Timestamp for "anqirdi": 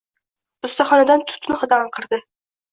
1.81-2.25